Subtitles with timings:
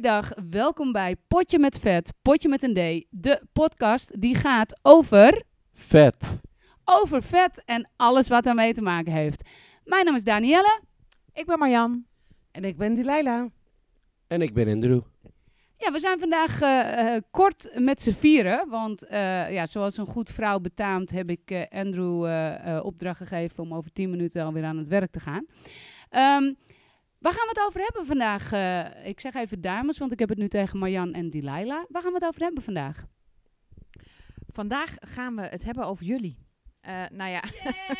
[0.00, 0.32] Dag.
[0.50, 3.06] Welkom bij Potje met Vet, Potje met een D.
[3.10, 5.42] De podcast die gaat over,
[5.74, 6.40] Vet.
[6.84, 9.48] over vet en alles wat daarmee te maken heeft.
[9.84, 10.80] Mijn naam is Danielle.
[11.32, 12.04] Ik ben Marjan.
[12.50, 13.46] En ik ben Delilah.
[14.26, 15.00] En ik ben Andrew.
[15.76, 18.68] Ja, we zijn vandaag eh, eh, kort met z'n vieren.
[18.68, 22.22] Want eh, ja, zoals een goed vrouw betaamt heb ik eh, Andrew
[22.84, 25.46] opdracht gegeven om over 10 minuten alweer aan het werk te gaan.
[26.08, 26.52] Ehm,
[27.18, 28.52] waar gaan we het over hebben vandaag?
[28.52, 31.84] Eh, ik zeg even dames, want ik heb het nu tegen Marjan en Delilah.
[31.88, 33.04] Waar gaan we het over hebben vandaag?
[34.46, 36.38] Vandaag gaan we het hebben over jullie.
[36.80, 37.42] Eh, nou ja,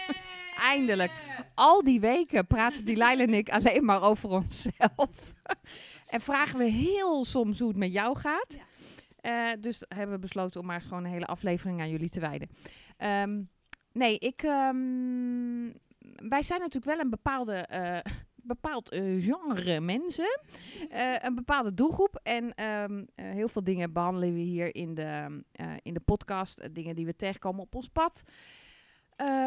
[0.56, 1.12] Eindelijk.
[1.54, 5.34] al die weken praten die Leila en ik alleen maar over onszelf.
[6.06, 8.58] en vragen we heel soms hoe het met jou gaat.
[9.16, 12.48] Eh, dus hebben we besloten om maar gewoon een hele aflevering aan jullie te wijden.
[12.96, 13.42] Ehm,
[13.92, 15.72] nee, ik, ehm,
[16.28, 17.69] wij zijn natuurlijk wel een bepaalde,
[18.48, 20.41] bepaald eh, genre mensen.
[20.91, 22.20] Eh, een bepaalde doelgroep.
[22.22, 25.42] En ehm, eh, heel veel dingen behandelen we hier in de,
[25.82, 26.74] in de podcast.
[26.74, 28.22] dingen die we tegenkomen op ons pad.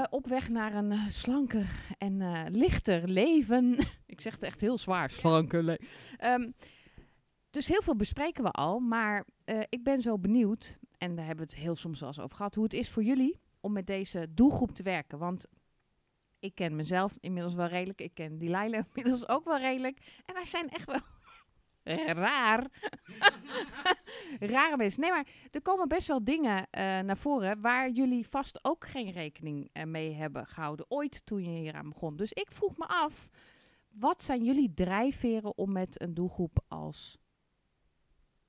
[0.09, 3.77] Op weg naar een slanker en lichter leven.
[4.05, 5.85] ik zeg het echt heel zwaar, slanker leven.
[6.17, 6.51] Ehm,
[7.49, 8.79] dus heel veel bespreken we al.
[8.79, 9.25] Maar
[9.69, 12.55] ik ben zo benieuwd, en daar hebben we het heel soms wel eens over gehad,
[12.55, 15.17] hoe het is voor jullie om met deze doelgroep te werken.
[15.17, 15.47] Want
[16.41, 18.01] ik ken mezelf inmiddels wel redelijk.
[18.01, 20.21] Ik ken die Leila inmiddels ook wel redelijk.
[20.25, 21.01] En wij zijn echt wel
[22.23, 22.67] raar.
[24.53, 25.01] Rare mensen.
[25.01, 29.11] Nee, maar er komen best wel dingen eh, naar voren waar jullie vast ook geen
[29.11, 30.85] rekening eh, mee hebben gehouden.
[30.89, 32.15] Ooit toen je hier aan begon.
[32.15, 33.29] Dus ik vroeg me af,
[33.89, 37.17] wat zijn jullie drijfveren om met een doelgroep als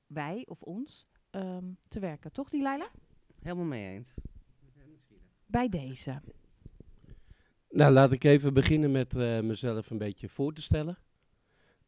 [0.07, 2.33] wij of ons ehm, te werken?
[2.33, 2.89] Toch, die Leila?
[3.41, 4.15] Helemaal mee eens.
[5.47, 6.21] Bij deze.
[7.73, 10.99] Nou, laat ik even beginnen met eh, mezelf een beetje voor te stellen.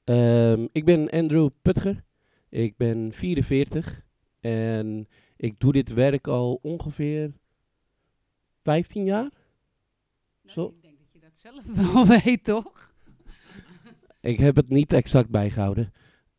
[0.04, 2.04] Ehm, ik ben Andrew Putger.
[2.48, 4.02] Ik ben 44
[4.40, 7.32] en ik doe dit werk al ongeveer
[8.62, 9.30] 15 jaar.
[10.46, 10.66] Zo.
[10.66, 12.92] Ik denk dat je dat zelf wel weet, toch?
[14.20, 15.92] Ik heb het niet exact bijgehouden.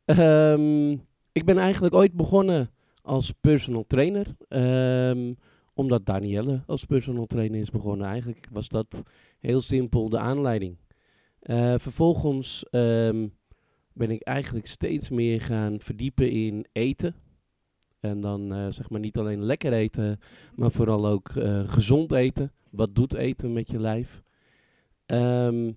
[0.05, 0.91] Ehm,
[1.31, 4.35] ik ben eigenlijk ooit begonnen als personal trainer.
[4.47, 5.33] ehm,
[5.75, 8.07] omdat Danielle als personal trainer is begonnen.
[8.07, 9.03] Eigenlijk was dat
[9.45, 10.77] heel simpel de aanleiding.
[11.39, 13.27] Eh, vervolgens ehm,
[13.93, 17.15] ben ik eigenlijk steeds meer gaan verdiepen in eten.
[17.99, 20.19] En dan eh, zeg maar niet alleen lekker eten,
[20.55, 22.51] maar vooral ook eh, gezond eten.
[22.69, 24.23] Wat doet eten met je lijf?
[25.05, 25.71] Ehm,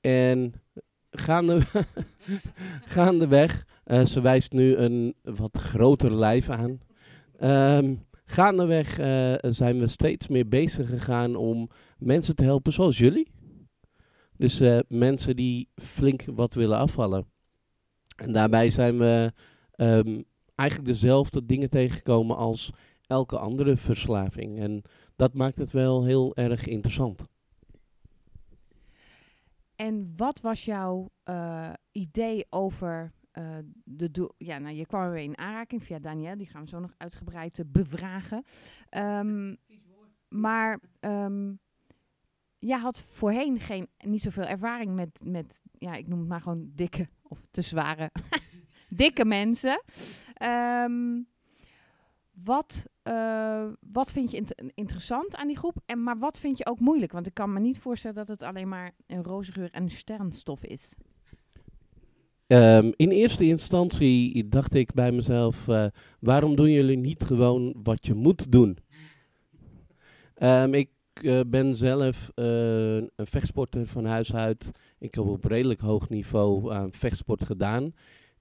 [0.00, 0.54] en
[1.10, 1.60] gaande,
[2.94, 6.80] gaandeweg, eh ze wijst nu een wat groter lijf aan.
[7.38, 7.94] Ehm
[8.24, 11.68] gaandeweg eh, zijn we steeds meer bezig gegaan om
[11.98, 13.30] mensen te helpen zoals jullie.
[14.36, 17.26] Dus eh, mensen die flink wat willen afvallen.
[18.16, 19.32] En daarbij zijn we
[19.70, 20.22] ehm,
[20.54, 22.72] eigenlijk dezelfde dingen tegengekomen als
[23.06, 24.58] elke andere verslaving.
[24.58, 24.82] En
[25.16, 27.24] dat maakt het wel heel erg interessant.
[29.76, 34.34] En wat was jouw eh, idee over eh, de?
[34.38, 37.58] Ja, nou, je kwam ermee in aanraking via Danielle, die gaan we zo nog uitgebreid
[37.58, 38.44] eh, bevragen.
[38.88, 39.54] Ehm,
[40.28, 41.52] maar ehm
[42.58, 46.70] jij had voorheen geen, niet zoveel ervaring met, met, ja, ik noem het maar gewoon
[46.74, 48.10] dikke of te zware,
[48.88, 49.82] dikke mensen.
[50.34, 51.22] Ehm,
[52.30, 55.76] wat, eh, wat vind je int- interessant aan die groep?
[55.86, 57.12] En, maar wat vind je ook moeilijk?
[57.12, 60.94] Want ik kan me niet voorstellen dat het alleen maar een rozengeur en sterrenstof is.
[62.54, 65.86] Ehm, in eerste instantie dacht ik bij mezelf, eh,
[66.20, 68.78] waarom doen jullie niet gewoon wat je moet doen?
[70.34, 74.70] Ehm, ik eh, ben zelf eh, een vechtsporter van huis uit.
[74.98, 77.92] Ik heb op redelijk hoog niveau aan vechtsport gedaan.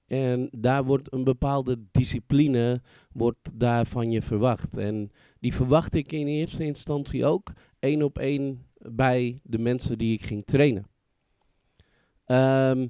[0.07, 4.77] En daar wordt een bepaalde discipline wordt daar van je verwacht.
[4.77, 10.13] En die verwacht ik in eerste instantie ook één op één bij de mensen die
[10.13, 10.87] ik ging trainen.
[12.25, 12.87] Ehm,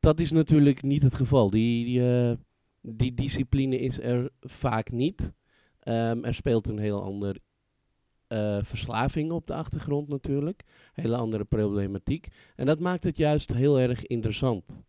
[0.00, 1.50] dat is natuurlijk niet het geval.
[1.50, 2.36] Die, die, eh,
[2.80, 5.32] die discipline is er vaak niet.
[5.80, 7.36] Ehm, er speelt een heel ander
[8.26, 10.62] eh, verslaving op de achtergrond natuurlijk.
[10.92, 12.28] Hele andere problematiek.
[12.56, 14.82] En dat maakt het juist heel erg interessant.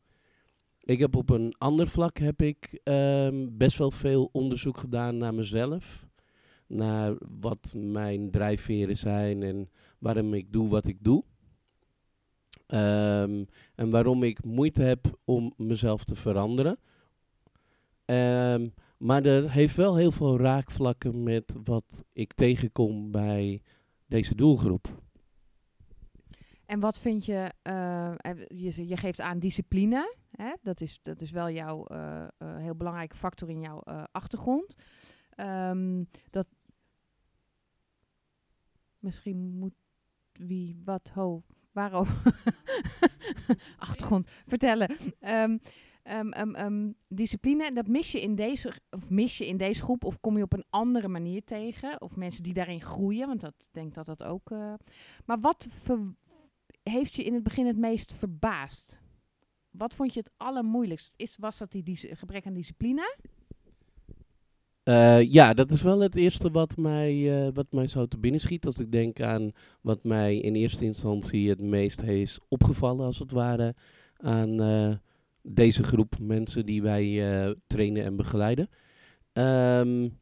[0.79, 5.33] Ik heb op een ander vlak heb ik ehm, best wel veel onderzoek gedaan naar
[5.33, 6.07] mezelf.
[6.67, 9.69] Naar wat mijn drijfveren zijn en
[9.99, 11.23] waarom ik doe wat ik doe.
[12.71, 13.44] Ehm,
[13.75, 16.77] en waarom ik moeite heb om mezelf te veranderen.
[18.06, 23.62] Ehm, maar er heeft wel heel veel raakvlakken met wat ik tegenkom bij
[24.06, 25.01] deze doelgroep.
[26.65, 28.13] En wat vind je, eh,
[28.47, 30.15] je, je geeft aan discipline.
[30.31, 30.53] Hè?
[30.62, 33.79] Dat, is, dat is wel jouw uh, heel belangrijke factor in jouw
[34.12, 34.75] achtergrond.
[35.38, 36.47] Um, dat
[39.00, 39.74] misschien moet
[40.31, 42.41] wie wat ho waarover
[43.77, 44.95] achtergrond vertellen.
[45.19, 45.59] Um,
[47.07, 50.44] discipline, dat mis je, in deze, of mis je in deze groep of kom je
[50.44, 52.01] op een andere manier tegen?
[52.01, 54.51] Of mensen die daarin groeien, want dat denk dat dat ook.
[54.51, 54.73] Uh,
[55.25, 55.68] maar wat
[56.83, 59.01] heeft je in het begin het meest verbaasd?
[59.69, 61.13] Wat vond je het allermoeilijkst?
[61.17, 63.15] Is, was dat die, die gebrek aan discipline?
[64.91, 67.13] Uh, ja, dat is wel het eerste wat mij,
[67.45, 68.65] uh, wat mij zo te binnen schiet.
[68.65, 69.51] Als ik denk aan
[69.81, 73.75] wat mij in eerste instantie het meest heeft opgevallen, als het ware,
[74.17, 74.95] aan uh,
[75.41, 78.69] deze groep mensen die wij trainen en begeleiden.
[79.33, 80.19] Um,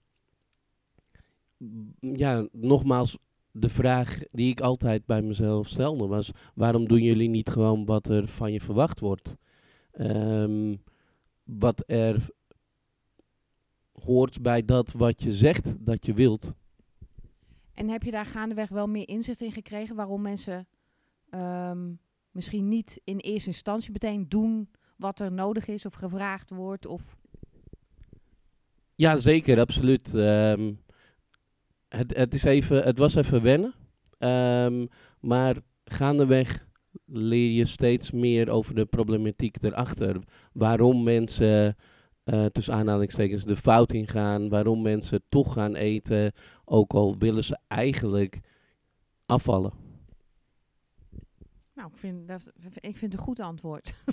[2.00, 3.18] ja, nogmaals,
[3.51, 8.07] de vraag die ik altijd bij mezelf stelde was: waarom doen jullie niet gewoon wat
[8.07, 9.38] er van je verwacht wordt?
[10.00, 10.83] Um,
[11.44, 12.30] wat er
[14.01, 16.54] hoort bij dat wat je zegt dat je wilt.
[17.74, 20.68] En heb je daar gaandeweg wel meer inzicht in gekregen waarom mensen
[21.31, 22.00] um,
[22.31, 26.86] misschien niet in eerste instantie meteen doen wat er nodig is of gevraagd wordt?
[26.86, 27.18] Of
[28.96, 30.13] ja, zeker, absoluut.
[30.13, 30.80] Um,
[31.88, 33.74] het, het, is even, het was even wennen.
[34.18, 34.88] Um,
[35.19, 36.68] maar gaandeweg
[37.06, 40.19] leer je steeds meer over de problematiek erachter.
[40.54, 41.75] Waarom mensen
[42.34, 44.50] uh, tussen aanhalingstekens de fout ingaan.
[44.50, 46.34] Waarom mensen toch gaan eten,
[46.66, 48.40] ook al willen ze eigenlijk
[49.26, 49.74] afvallen.
[51.74, 53.94] Nou, ik vind, dat, ik vind het een goed antwoord.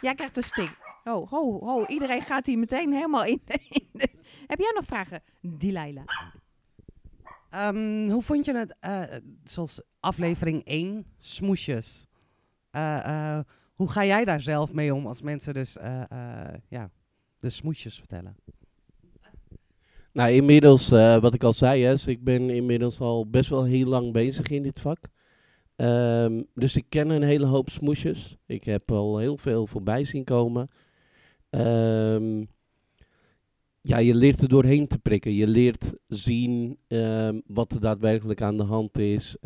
[0.00, 0.76] Jij krijgt een stik.
[1.04, 3.40] Oh, ho, ho, iedereen gaat hier meteen helemaal in.
[4.46, 6.04] Heb jij nog vragen, Dilaila?
[7.50, 9.02] Um, hoe vond je het, uh,
[9.44, 12.06] zoals aflevering 1, smoesjes?
[12.72, 13.40] Uh,
[13.74, 16.90] hoe ga jij daar zelf mee om als mensen dus uh, uh, ja,
[17.40, 18.36] de smoesjes vertellen?
[20.12, 23.64] Nou, inmiddels, uh, wat ik al zei, hè, dus ik ben inmiddels al best wel
[23.64, 24.98] heel lang bezig in dit vak.
[25.76, 28.36] Um, dus ik ken een hele hoop smoesjes.
[28.46, 30.70] Ik heb al heel veel voorbij zien komen.
[31.50, 32.48] Um,
[33.80, 35.34] ja, je leert er doorheen te prikken.
[35.34, 39.36] Je leert zien um, wat er daadwerkelijk aan de hand is.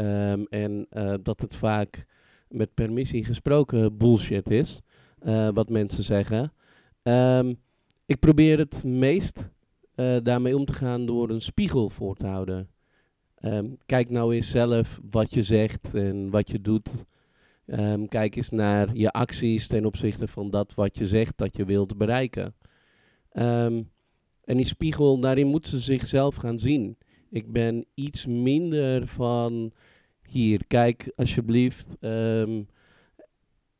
[0.48, 0.86] en
[1.22, 2.06] dat het vaak
[2.50, 4.80] met permissie gesproken bullshit is.
[5.22, 6.52] Uh, wat mensen zeggen.
[7.02, 7.58] Um,
[8.06, 9.50] ik probeer het meest
[9.96, 12.68] uh, daarmee om te gaan door een spiegel voor te houden.
[13.40, 17.04] Um, kijk nou eens zelf wat je zegt en wat je doet.
[17.66, 21.64] Um, kijk eens naar je acties ten opzichte van dat wat je zegt dat je
[21.64, 22.54] wilt bereiken.
[23.30, 26.96] en die spiegel, daarin moeten ze zichzelf gaan zien.
[27.30, 29.72] Ik ben iets minder van
[30.28, 31.96] hier, kijk alsjeblieft.
[32.00, 32.69] Um,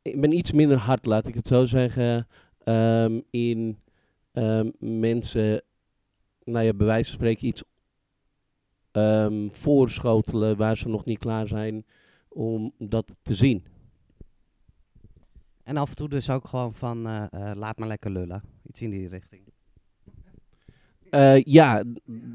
[0.03, 2.27] ik ben iets minder hard, laat ik het zo zeggen,
[2.65, 3.79] um, in
[4.33, 5.63] um, mensen,
[6.45, 7.63] nou ja, bij wijze van spreken iets
[9.49, 11.85] voorschotelen waar ze nog niet klaar zijn
[12.29, 13.67] om dat te zien.
[15.63, 18.43] En af en toe dus ook gewoon van, uh, uh, laat maar lekker lullen.
[18.63, 19.43] Iets in die richting.
[21.11, 21.85] Uh, ja,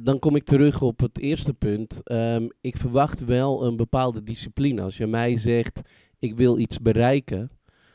[0.04, 2.12] dan kom ik terug op het eerste punt.
[2.12, 4.82] Um, ik verwacht wel een bepaalde discipline.
[4.82, 5.82] Als je mij zegt,
[6.20, 7.52] ik wil iets bereiken,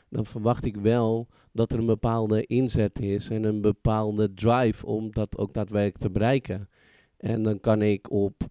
[0.09, 5.11] dan verwacht ik wel dat er een bepaalde inzet is en een bepaalde drive om
[5.11, 6.69] dat ook daadwerkelijk te bereiken.
[7.17, 8.47] En dan kan ik op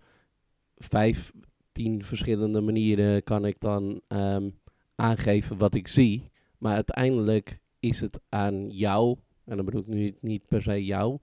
[0.77, 1.33] vijf,
[1.73, 4.59] tien verschillende manieren kan ik dan um,
[4.95, 6.31] aangeven wat ik zie.
[6.59, 11.19] Maar uiteindelijk is het aan jou, en dan bedoel ik nu niet per se jou,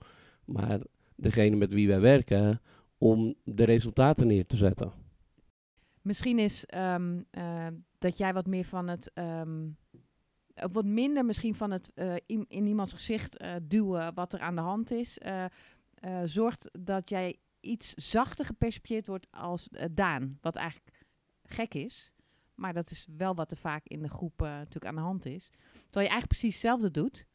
[0.45, 0.79] maar
[1.15, 2.61] degene met wie wij werken
[2.97, 4.91] om de resultaten neer te zetten.
[6.01, 7.67] Misschien is um, uh,
[7.97, 9.11] dat jij wat meer van het.
[9.15, 9.77] Um,
[10.71, 14.61] wat minder misschien van het uh, in, in, iemands gezicht duwen wat er aan de
[14.61, 15.17] hand is.
[16.25, 20.37] zorgt dat jij iets zachter gepercipieerd wordt als Daan.
[20.41, 21.05] Wat eigenlijk
[21.43, 22.11] gek is.
[22.55, 25.49] Maar dat is wel wat er vaak in de groep natuurlijk aan de hand is.
[25.71, 27.27] Terwijl je eigenlijk precies hetzelfde doet.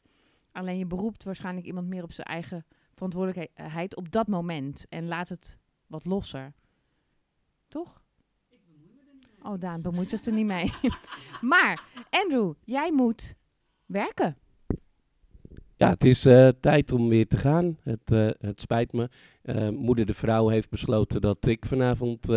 [0.51, 4.85] Alleen je beroept waarschijnlijk iemand meer op zijn eigen verantwoordelijkheid op dat moment.
[4.89, 5.57] En laat het
[5.87, 6.53] wat losser.
[7.67, 8.01] Toch?
[9.43, 10.73] Oh, Daan bemoeit zich er niet mee.
[11.41, 13.35] maar, Andrew, jij moet
[13.85, 14.37] werken.
[15.75, 17.77] Ja, het is uh, tijd om weer te gaan.
[17.83, 19.09] Het, uh, het spijt me.
[19.43, 22.29] Uh, moeder de vrouw heeft besloten dat ik vanavond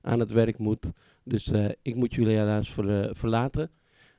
[0.00, 0.92] aan het werk moet.
[1.24, 3.70] Dus ik moet jullie helaas ver, verlaten.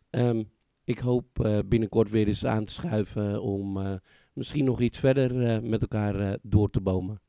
[0.10, 0.52] Um,
[0.84, 4.00] ik hoop binnenkort weer eens aan te schuiven om
[4.34, 7.22] misschien nog iets verder uh, met elkaar uh, door te bomen.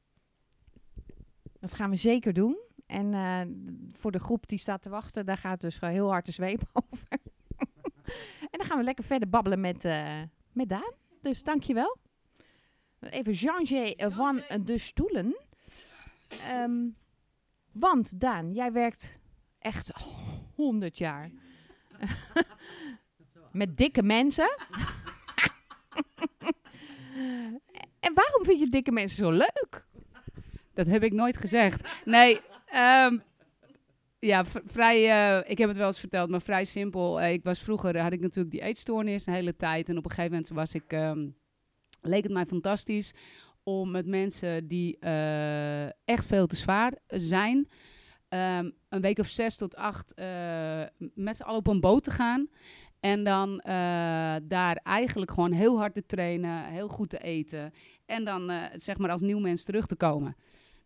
[1.61, 2.57] Dat gaan we zeker doen.
[2.87, 3.41] En eh,
[3.93, 6.61] voor de groep die staat te wachten, daar gaat dus gewoon heel hard de zweep
[6.91, 7.09] over.
[8.51, 10.93] en dan gaan we lekker verder babbelen met, eh, met Daan.
[11.23, 11.97] Dus dankjewel.
[13.01, 15.37] Even changer van de stoelen.
[16.29, 16.89] Ehm,
[17.73, 19.19] want Daan, jij werkt
[19.59, 19.91] echt
[20.55, 21.31] 100 jaar
[23.53, 24.57] met dikke mensen.
[28.01, 29.87] En waarom vind je dikke mensen zo leuk?
[30.75, 32.03] Dat heb ik nooit gezegd.
[32.05, 33.19] Nee, ehm,
[34.25, 37.21] ja, vrij, eh, ik heb het wel eens verteld, maar vrij simpel.
[37.21, 39.89] Eh, ik was vroeger, had ik natuurlijk die eetstoornis een hele tijd.
[39.89, 41.29] En op een gegeven moment was ik, ehm,
[42.01, 43.13] leek het mij fantastisch
[43.63, 47.69] om met mensen die eh, echt veel te zwaar zijn,
[48.29, 50.15] ehm, een week of zes tot acht
[51.15, 52.49] met z'n allen op een boot te gaan.
[53.05, 53.75] En dan eh,
[54.43, 57.73] daar eigenlijk gewoon heel hard te trainen, heel goed te eten.
[58.07, 60.37] En dan eh, zeg maar als nieuw mens terug te komen.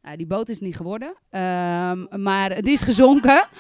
[0.03, 3.47] Nou, die boot is niet geworden, ehm, maar die is gezonken.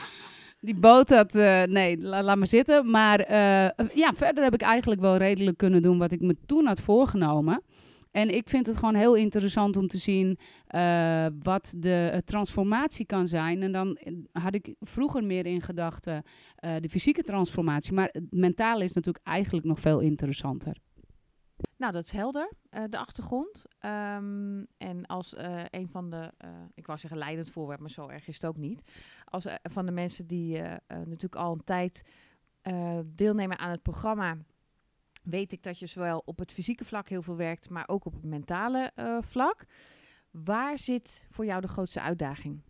[0.60, 2.90] Die boot, dat, eh, nee, la- laat maar zitten.
[2.90, 3.30] Maar
[3.94, 7.62] ja, verder heb ik eigenlijk wel redelijk kunnen doen wat ik me toen had voorgenomen.
[8.10, 13.06] En ik vind het gewoon heel interessant om te zien eh, wat de eh, transformatie
[13.06, 13.62] kan zijn.
[13.62, 16.22] En dan eh, had ik vroeger meer in gedachten
[16.80, 17.92] de fysieke transformatie.
[17.92, 20.76] Maar het mentale is natuurlijk eigenlijk nog veel interessanter.
[21.76, 22.52] Nou, dat is helder,
[22.88, 23.64] de achtergrond.
[23.78, 25.34] Ehm, en als
[25.70, 26.32] een van de,
[26.74, 28.82] ik wou zeggen leidend voorwerp, maar zo erg is het ook niet.
[29.24, 32.04] Als van de mensen die natuurlijk al een tijd
[33.04, 34.36] deelnemen aan het programma,
[35.24, 38.12] weet ik dat je zowel op het fysieke vlak heel veel werkt, maar ook op
[38.12, 39.64] het mentale eh, vlak.
[40.30, 42.60] Waar zit voor jou de grootste uitdaging?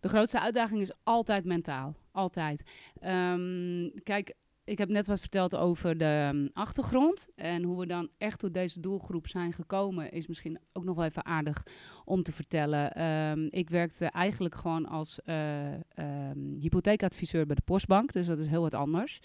[0.00, 1.96] De grootste uitdaging is altijd mentaal.
[2.12, 2.90] Altijd.
[3.00, 4.34] Ehm, kijk,
[4.68, 7.28] ik heb net wat verteld over de ehm, achtergrond.
[7.34, 11.04] En hoe we dan echt tot deze doelgroep zijn gekomen, is misschien ook nog wel
[11.04, 11.62] even aardig
[12.04, 12.92] om te vertellen.
[12.92, 18.12] Ehm, ik werkte eigenlijk gewoon als eh, ehm, hypotheekadviseur bij de Postbank.
[18.12, 19.20] Dus dat is heel wat anders.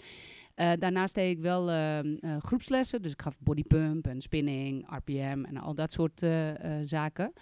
[0.54, 1.98] Eh, daarnaast deed ik wel eh,
[2.38, 3.02] groepslessen.
[3.02, 6.26] Dus ik gaf bodypump en spinning, RPM en al dat soort
[6.84, 7.32] zaken.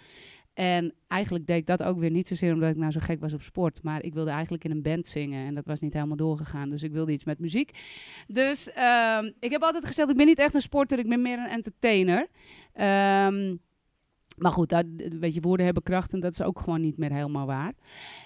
[0.53, 3.33] En eigenlijk deed ik dat ook weer niet zozeer omdat ik nou zo gek was
[3.33, 3.83] op sport.
[3.83, 6.69] Maar ik wilde eigenlijk in een band zingen en dat was niet helemaal doorgegaan.
[6.69, 7.71] Dus ik wilde iets met muziek.
[8.27, 11.39] Dus ehm, ik heb altijd gezegd, ik ben niet echt een sporter, ik ben meer
[11.39, 12.27] een entertainer.
[12.73, 13.55] Ehm,
[14.37, 14.85] maar goed, dat,
[15.19, 17.73] weet je, woorden hebben kracht en dat is ook gewoon niet meer helemaal waar.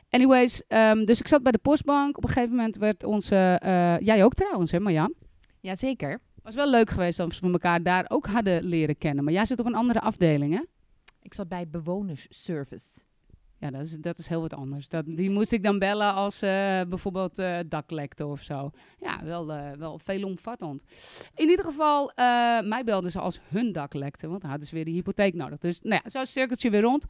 [0.09, 2.17] Anyways, ehm, dus ik zat bij de postbank.
[2.17, 3.35] Op een gegeven moment werd onze...
[3.61, 5.13] eh, jij ook trouwens, hè Marjan?
[5.61, 6.19] Jazeker.
[6.43, 9.23] Was wel leuk geweest als we elkaar daar ook hadden leren kennen.
[9.23, 10.61] Maar jij zit op een andere afdeling, hè?
[11.27, 12.99] Ik zat bij bewonersservice.
[13.59, 14.89] Ja, dat is, dat is heel wat anders.
[14.89, 18.71] Dat, die moest ik dan bellen als eh, bijvoorbeeld eh dak lekte of zo.
[18.99, 20.83] Ja, wel, eh, wel veelomvattend.
[21.35, 22.11] In ieder geval,
[22.63, 25.57] mij belden ze als hun dak lekte, want dan hadden ze weer die hypotheek nodig.
[25.57, 27.05] Dus nou ja, zo cirkeltje weer rond.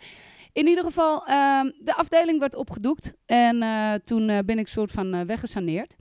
[0.54, 3.60] In ieder geval, ehm, de afdeling werd opgedoekt en
[4.06, 5.96] toen ben ik soort van weggesaneerd.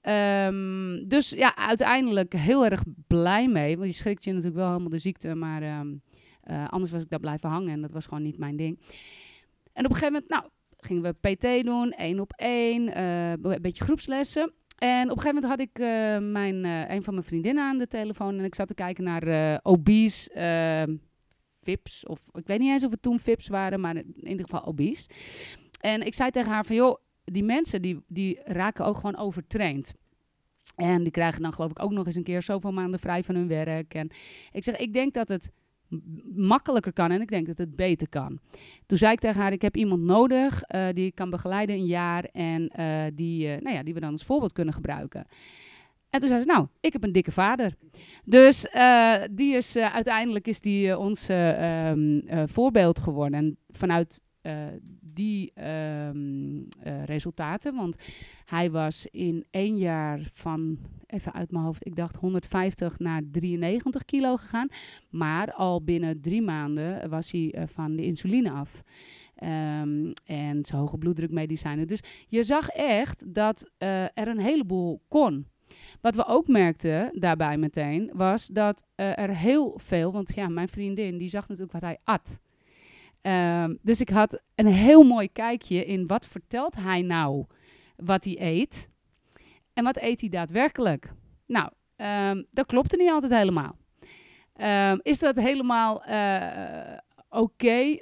[0.00, 4.90] Ehm, dus ja, uiteindelijk heel erg blij mee, want je schrikt je natuurlijk wel helemaal
[4.90, 5.94] de ziekte, maar ehm,
[6.48, 8.80] eh, anders was ik daar blijven hangen en dat was gewoon niet mijn ding.
[9.72, 10.44] En op een gegeven moment, nou,
[10.76, 14.52] gingen we PT doen, één op één, eh, een beetje groepslessen.
[14.78, 16.64] En op een gegeven moment had ik eh, mijn,
[16.94, 20.94] een van mijn vriendinnen aan de telefoon en ik zat te kijken naar obese eh,
[21.62, 22.06] VIPs.
[22.06, 25.08] Of ik weet niet eens of het toen VIPs waren, maar in ieder geval obese.
[25.80, 29.92] En ik zei tegen haar van, joh, die mensen die, die raken ook gewoon overtraind.
[30.76, 33.34] En die krijgen dan geloof ik ook nog eens een keer zoveel maanden vrij van
[33.34, 33.94] hun werk.
[33.94, 34.10] En
[34.52, 35.50] ik zeg, ik denk dat het
[36.34, 38.38] makkelijker kan en ik denk dat het beter kan.
[38.86, 41.86] Toen zei ik tegen haar, ik heb iemand nodig eh, die ik kan begeleiden een
[41.86, 45.26] jaar en eh, die, eh, nou ja, die we dan als voorbeeld kunnen gebruiken.
[46.10, 47.72] En toen zei ze, nou, ik heb een dikke vader.
[48.24, 48.66] Dus
[49.30, 53.38] die is, uiteindelijk is die ons eh, ehm, eh, voorbeeld geworden.
[53.38, 54.22] En vanuit
[55.14, 57.96] die ehm, eh, resultaten, want
[58.44, 64.04] hij was in één jaar van, even uit mijn hoofd, ik dacht 150 naar 93
[64.04, 64.68] kilo gegaan.
[65.10, 68.82] Maar al binnen drie maanden was hij eh, van de insuline af.
[69.34, 71.86] Ehm, en zijn hoge bloeddrukmedicijnen.
[71.86, 75.46] Dus je zag echt dat eh, er een heleboel kon.
[76.00, 81.18] Wat we ook merkten daarbij meteen, was dat er heel veel, want ja, mijn vriendin
[81.18, 82.40] die zag natuurlijk wat hij at.
[83.20, 87.44] Ehm, dus ik had een heel mooi kijkje in wat vertelt hij nou
[87.96, 88.88] wat hij eet
[89.72, 91.12] en wat eet hij daadwerkelijk.
[91.46, 93.76] Nou, ehm, dat klopte niet altijd helemaal.
[94.52, 96.98] Ehm, is dat helemaal eh,
[97.30, 97.98] oké?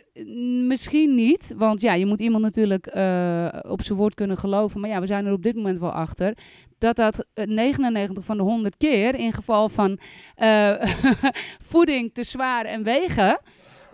[0.66, 4.80] Misschien niet, want ja, je moet iemand natuurlijk eh, op zijn woord kunnen geloven.
[4.80, 6.36] Maar ja, we zijn er op dit moment wel achter
[6.78, 9.98] dat dat eh, 99 van de 100 keer in geval van
[10.34, 10.74] eh,
[11.70, 13.40] voeding te zwaar en wegen,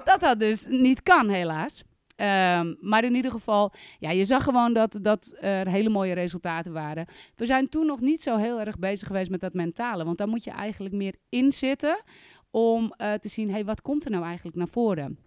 [0.04, 1.82] dat dat dus niet kan helaas.
[2.16, 6.72] Ehm, maar in ieder geval, ja, je zag gewoon dat, dat er hele mooie resultaten
[6.72, 7.06] waren.
[7.36, 10.04] We zijn toen nog niet zo heel erg bezig geweest met dat mentale.
[10.04, 12.02] Want daar moet je eigenlijk meer in zitten
[12.50, 15.18] om eh, te zien, hey, wat komt er nou eigenlijk naar voren?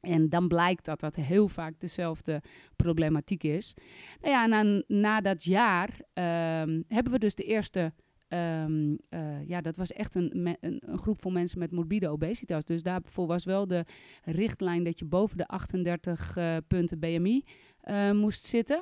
[0.00, 2.42] En dan blijkt dat dat heel vaak dezelfde
[2.76, 3.74] problematiek is.
[4.20, 7.92] Nou ja, na, na dat jaar ehm, hebben we dus de eerste
[8.30, 12.64] Ehm, eh, ja, dat was echt een, een, een, groep van mensen met morbide obesitas.
[12.64, 13.84] Dus daarvoor was wel de
[14.24, 17.44] richtlijn dat je boven de 38 uh, eh, punten BMI
[17.80, 18.76] eh, moest zitten.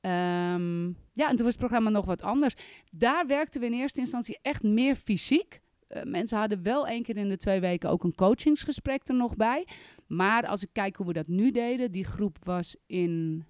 [0.00, 2.54] Um, ja, en toen was het programma nog wat anders.
[2.90, 5.60] Daar werkten we in eerste instantie echt meer fysiek.
[6.04, 9.66] mensen hadden wel één keer in de twee weken ook een coachingsgesprek er nog bij.
[10.06, 13.44] Maar als ik kijk hoe we dat nu deden, die groep was in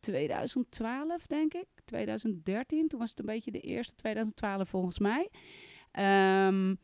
[0.00, 1.75] 2012, denk ik.
[1.86, 5.30] 2013, toen was het een beetje de eerste, 2012 volgens mij.
[6.46, 6.78] Um,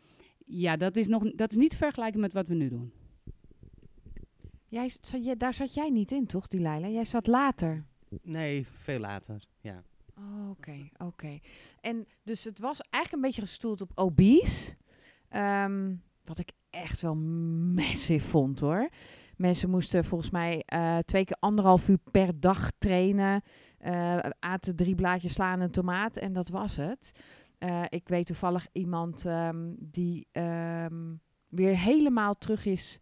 [0.47, 2.93] ja, dat is, nog, dat is niet te met wat we nu doen.
[4.69, 4.91] Jij,
[5.37, 6.89] daar zat jij niet in, toch, die Leila?
[6.89, 7.85] Jij zat later.
[8.23, 9.83] Nee, veel later, ja.
[10.51, 11.39] Oké, oké.
[11.81, 14.75] En dus het was eigenlijk een beetje gestoeld op obese.
[15.31, 17.15] Um, wat ik echt wel
[17.75, 18.91] massive vond, hoor.
[19.37, 23.43] Mensen moesten volgens mij uh, twee keer anderhalf uur per dag trainen.
[23.87, 27.13] Uh, aten drie blaadjes slaan en tomaat en dat was het.
[27.59, 33.01] Uh, ik weet toevallig iemand um, die um, weer helemaal terug is.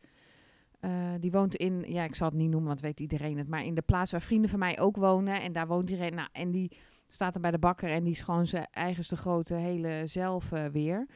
[1.20, 3.74] die woont in, ja, ik zal het niet noemen, want weet iedereen het, maar in
[3.74, 5.40] de plaats waar vrienden van mij ook wonen.
[5.40, 6.14] En daar woont iedereen.
[6.14, 6.76] Nou, en die
[7.08, 11.06] staat er bij de bakker en die is gewoon zijn eigenste grote hele zelf weer.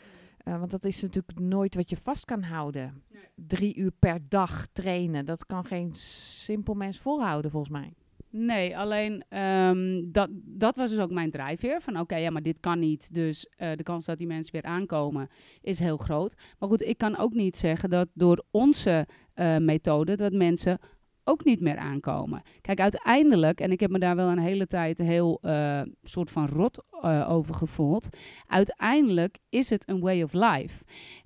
[0.44, 3.02] Uh, want dat is natuurlijk nooit wat je vast kan houden.
[3.12, 3.22] Nee.
[3.34, 7.92] Drie uur per dag trainen, dat kan geen simpel mens volhouden volgens mij.
[8.36, 11.80] Nee, alleen um, dat, dat was dus ook mijn drijfveer.
[11.80, 13.14] Van oké, ja, maar dit kan niet.
[13.14, 15.28] Dus uh, de kans dat die mensen weer aankomen
[15.60, 16.34] is heel groot.
[16.58, 20.78] Maar goed, ik kan ook niet zeggen dat door onze uh, methode dat mensen
[21.24, 22.42] ook niet meer aankomen.
[22.60, 26.46] Kijk, uiteindelijk, en ik heb me daar wel een hele tijd heel uh, soort van
[26.46, 26.84] rot
[27.28, 28.08] over gevoeld.
[28.46, 30.84] Uiteindelijk is het een way of life.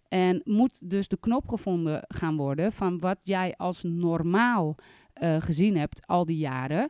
[0.09, 4.77] En moet dus de knop gevonden gaan worden van wat jij als normaal
[5.21, 6.89] uh, gezien hebt al die jaren.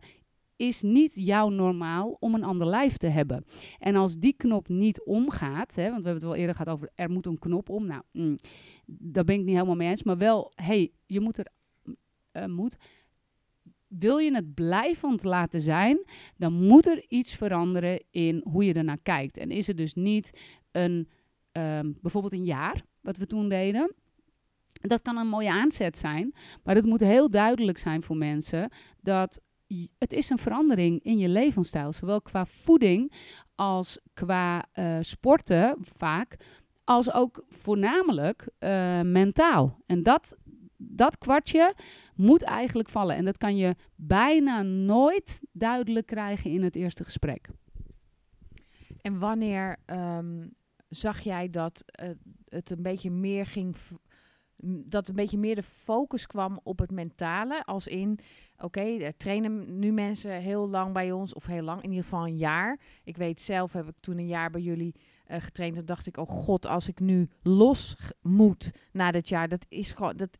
[0.56, 3.44] Is niet jouw normaal om een ander lijf te hebben.
[3.78, 6.90] En als die knop niet omgaat, hè, want we hebben het wel eerder gehad over
[6.94, 7.86] er moet een knop om.
[7.86, 8.38] Nou, mm,
[8.86, 10.02] daar ben ik niet helemaal mee eens.
[10.02, 11.46] Maar wel, hey, je moet er
[12.48, 12.76] moet
[13.88, 16.04] wil je het blijvend laten zijn,
[16.36, 19.36] dan moet er iets veranderen in hoe je ernaar kijkt.
[19.36, 21.08] En is het dus niet een,
[21.52, 23.94] um, bijvoorbeeld een jaar, wat we toen deden.
[24.80, 29.40] Dat kan een mooie aanzet zijn, maar het moet heel duidelijk zijn voor mensen dat
[29.98, 33.12] het is een verandering in je levensstijl, zowel qua voeding
[33.54, 36.36] als qua uh, sporten vaak,
[36.84, 39.82] als ook voornamelijk uh, mentaal.
[39.86, 40.36] En dat,
[40.76, 41.74] dat kwartje
[42.14, 43.16] moet eigenlijk vallen.
[43.16, 47.48] En dat kan je bijna nooit duidelijk krijgen in het eerste gesprek.
[49.00, 50.54] En wanneer um,
[50.88, 51.84] zag jij dat
[52.48, 53.76] het een beetje meer ging
[54.64, 57.64] dat een beetje meer de focus kwam op het mentale.
[57.64, 58.18] Als in,
[58.56, 62.26] oké, okay, trainen nu mensen heel lang bij ons, of heel lang, in ieder geval
[62.26, 62.80] een jaar.
[63.04, 64.94] Ik weet zelf, heb ik toen een jaar bij jullie
[65.28, 65.74] uh, getraind.
[65.74, 69.92] Dan dacht ik, oh god, als ik nu los moet na dit jaar, dat is
[69.92, 70.38] gewoon, dat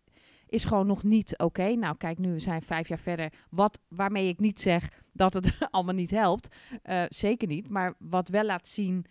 [0.48, 1.74] is gewoon nog niet oké.
[1.74, 3.33] Nou, kijk, nu we zijn vijf jaar verder.
[3.50, 6.57] Wat, waarmee ik niet zeg dat het allemaal niet helpt.
[6.85, 7.68] Uh, zeker niet.
[7.68, 9.04] Maar wat wel laat zien.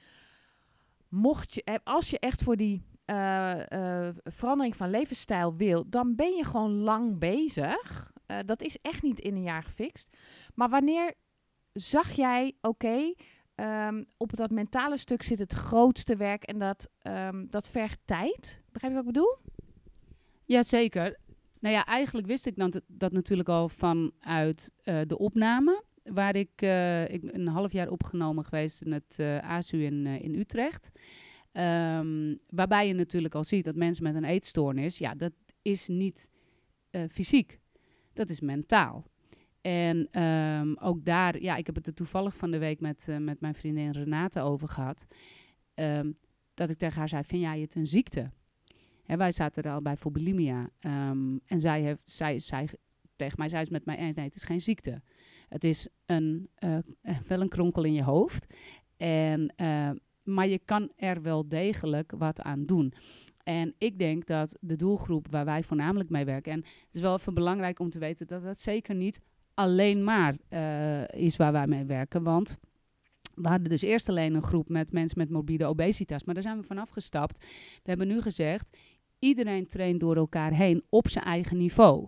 [1.10, 6.16] Mocht je, eh, als je echt voor die uh, uh, verandering van levensstijl wil, dan
[6.16, 8.12] ben je gewoon lang bezig.
[8.28, 10.18] Uh, dat is echt niet in een jaar gefixt.
[10.56, 11.14] Maar wanneer
[11.74, 13.14] zag jij, oké,
[13.56, 18.62] um, op dat mentale stuk zit het grootste werk en dat, um, dat vergt tijd?
[18.72, 19.38] Begrijp je wat ik bedoel?
[20.46, 21.20] Jazeker.
[21.60, 25.84] Nou ja, eigenlijk wist ik dat, dat natuurlijk al vanuit de opname.
[26.04, 26.62] Waar ik,
[27.12, 30.92] ik een half jaar opgenomen geweest in het uh, ASU in, in Utrecht.
[31.58, 36.30] Um, waarbij je natuurlijk al ziet dat mensen met een eetstoornis, ja, dat is niet
[37.10, 37.60] fysiek.
[38.14, 39.06] Dat is mentaal.
[39.62, 43.40] En um, ook daar, ja, ik heb het er toevallig van de week met, met
[43.40, 45.06] mijn vriendin Renate over gehad.
[45.76, 46.18] Um,
[46.54, 48.32] dat ik tegen haar zei, vind jij het een ziekte?
[49.04, 50.70] Hè, wij zaten er al bij voor bulimia.
[51.46, 52.70] En zij, heeft, zij, zij
[53.16, 55.02] tegen mij, zij is met mij eens, nee, het is geen ziekte.
[55.48, 56.78] Het is een, uh,
[57.28, 58.54] wel een kronkel in je hoofd.
[58.98, 59.54] En,
[60.28, 62.94] maar je kan er wel degelijk wat aan doen.
[63.44, 67.16] En ik denk dat de doelgroep waar wij voornamelijk mee werken, en het is wel
[67.16, 69.20] even belangrijk om te weten dat dat zeker niet
[69.54, 72.24] alleen maar uh, is waar wij mee werken.
[72.24, 72.58] Want
[73.36, 76.58] we hadden dus eerst alleen een groep met mensen met morbide obesitas, maar daar zijn
[76.58, 77.46] we vanaf gestapt.
[77.84, 78.78] We hebben nu gezegd,
[79.20, 82.08] iedereen traint door elkaar heen op zijn eigen niveau.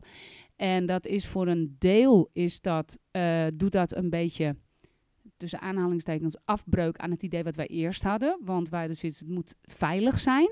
[0.56, 4.56] En dat is voor een deel, is dat, eh, doet dat een beetje,
[5.40, 8.40] tussen aanhalingstekens, afbreuk aan het idee wat wij eerst hadden.
[8.44, 10.50] Want wij dus het moet veilig zijn.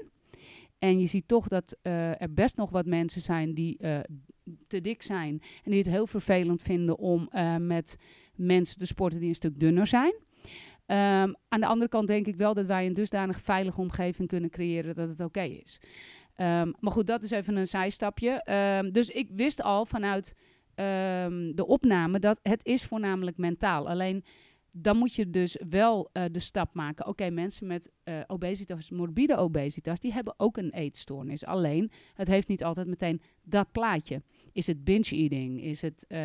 [0.80, 4.00] En je ziet toch dat eh, er best nog wat mensen zijn die eh,
[4.67, 5.41] te dik zijn.
[5.63, 7.97] En die het heel vervelend vinden om eh, met
[8.36, 10.15] mensen te sporten die een stuk dunner zijn.
[10.86, 14.50] Ehm, aan de andere kant denk ik wel dat wij een dusdanig veilige omgeving kunnen
[14.50, 15.80] creëren dat het oké is.
[16.36, 18.43] Ehm, maar goed, dat is even een zijstapje.
[18.43, 20.36] Ehm, dus ik wist al vanuit
[21.54, 23.89] de opname dat het is voornamelijk mentaal.
[23.89, 24.23] Alleen
[24.72, 27.08] dan moet je dus wel eh, de stap maken.
[27.08, 31.46] Oké, mensen met eh, obesitas, morbide obesitas, die hebben ook een eetstoornis.
[31.46, 34.22] Alleen, het heeft niet altijd meteen dat plaatje.
[34.52, 35.64] Is het binge eating?
[35.64, 36.22] Is het eh,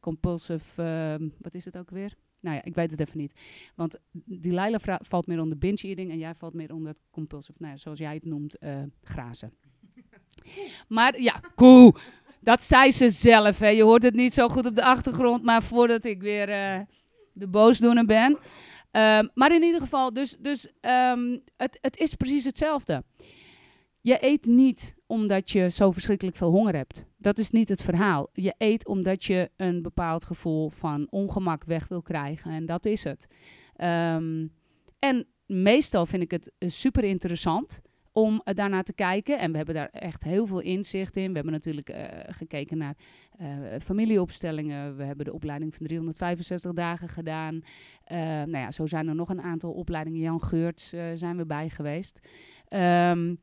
[0.00, 2.14] compulsive, ehm, wat is het ook weer?
[2.40, 3.40] Nou ja, ik weet het even niet.
[3.74, 7.72] Want die Leila valt meer onder binge eating en jij valt meer onder compulsive, nou
[7.72, 8.58] ja, zoals jij het noemt,
[9.02, 9.52] grazen.
[10.88, 11.94] Maar ja, koe.
[12.40, 13.58] Dat zei ze zelf.
[13.58, 13.68] Hè.
[13.68, 16.48] Je hoort het niet zo goed op de achtergrond, maar voordat ik weer
[17.36, 18.38] de boosdoener ben.
[18.90, 23.04] Ehm, maar in ieder geval, dus, dus ehm, het, het is precies hetzelfde.
[24.00, 27.04] Je eet niet omdat je zo verschrikkelijk veel honger hebt.
[27.16, 28.28] Dat is niet het verhaal.
[28.32, 32.50] Je eet omdat je een bepaald gevoel van ongemak weg wil krijgen.
[32.50, 33.26] En dat is het.
[33.74, 34.46] Ehm,
[34.98, 37.80] en meestal vind ik het super interessant
[38.16, 39.38] om eh, daarnaar te kijken.
[39.38, 41.28] En we hebben daar echt heel veel inzicht in.
[41.28, 42.96] We hebben natuurlijk eh, gekeken naar
[43.38, 43.48] eh,
[43.82, 44.96] familieopstellingen.
[44.96, 47.60] We hebben de opleiding van 365 dagen gedaan.
[48.04, 50.20] Eh, nou ja, zo zijn er nog een aantal opleidingen.
[50.20, 52.20] Jan Geurts zijn we bij geweest.
[52.68, 53.34] Ehm,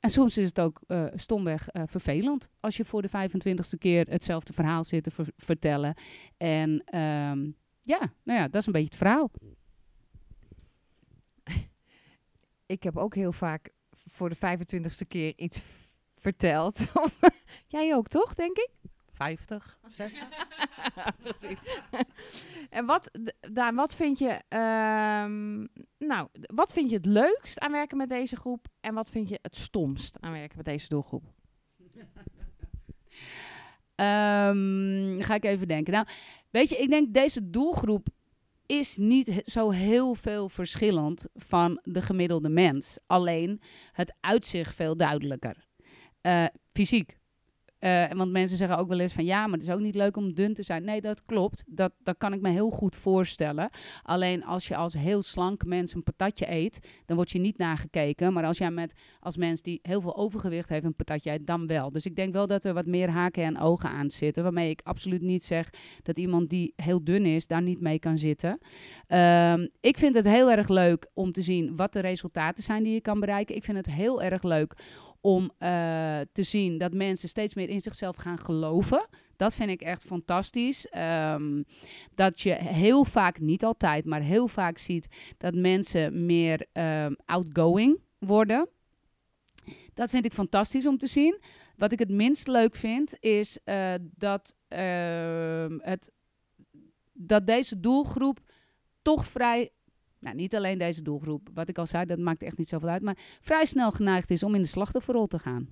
[0.00, 0.80] en soms is het ook
[1.14, 5.94] stomweg vervelend als je voor de 25ste keer hetzelfde verhaal zit te ver- vertellen.
[6.36, 9.30] En ehm, ja, nou ja, dat is een beetje het verhaal.
[12.66, 13.72] Ik heb ook heel vaak
[14.06, 15.60] voor de 25ste keer iets
[16.16, 16.86] verteld.
[17.66, 18.70] Jij ook, toch, denk ik?
[19.12, 20.28] 50, 60?
[21.20, 21.58] Precies.
[22.70, 23.10] en wat,
[23.52, 25.66] Daan, wat vind je, ehm,
[25.98, 28.66] nou, wat vind je het leukst aan werken met deze groep?
[28.80, 31.24] En wat vind je het stomst aan werken met deze doelgroep?
[33.94, 35.92] Ehm, ga ik even denken.
[35.92, 36.06] Nou,
[36.50, 38.08] weet je, ik denk deze doelgroep
[38.78, 42.98] is niet zo heel veel verschillend van de gemiddelde mens.
[43.06, 43.60] Alleen
[43.92, 45.64] het uitzicht veel duidelijker.
[46.20, 47.16] Eh, fysiek.
[47.82, 50.16] Eh, want mensen zeggen ook wel eens van ja, maar het is ook niet leuk
[50.16, 50.84] om dun te zijn.
[50.84, 51.64] Nee, dat klopt.
[51.66, 53.70] Dat, dat kan ik me heel goed voorstellen.
[54.02, 58.32] Alleen als je als heel slank mens een patatje eet, dan word je niet nagekeken.
[58.32, 61.66] Maar als jij met als mens die heel veel overgewicht heeft een patatje eet, dan
[61.66, 61.92] wel.
[61.92, 64.42] Dus ik denk wel dat er wat meer haken en ogen aan zitten.
[64.42, 65.70] Waarmee ik absoluut niet zeg
[66.02, 68.58] dat iemand die heel dun is, daar niet mee kan zitten.
[69.06, 72.92] Ehm, ik vind het heel erg leuk om te zien wat de resultaten zijn die
[72.92, 73.56] je kan bereiken.
[73.56, 74.74] Ik vind het heel erg leuk
[75.22, 79.06] om eh, te zien dat mensen steeds meer in zichzelf gaan geloven.
[79.36, 80.88] Dat vind ik echt fantastisch.
[80.88, 81.62] Ehm,
[82.14, 88.00] dat je heel vaak, niet altijd, maar heel vaak ziet dat mensen meer ehm, outgoing
[88.18, 88.68] worden.
[89.94, 91.40] Dat vind ik fantastisch om te zien.
[91.76, 96.10] Wat ik het minst leuk vind, is eh, dat, ehm, het,
[97.12, 98.40] dat deze doelgroep
[99.02, 99.70] toch vrij.
[100.22, 101.48] Nou, niet alleen deze doelgroep.
[101.54, 103.02] Wat ik al zei, dat maakt echt niet zoveel uit.
[103.02, 105.68] Maar vrij snel geneigd is om in de slachtofferrol te gaan.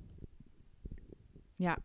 [1.57, 1.79] Ja,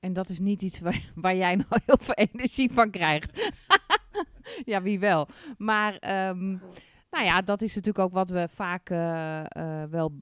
[0.00, 3.52] en dat is niet iets waar, waar jij nou heel veel energie van krijgt.
[4.72, 5.28] ja, wie wel.
[5.58, 6.48] Maar ehm,
[7.10, 10.18] nou ja, dat is natuurlijk ook wat we vaak eh, eh, wel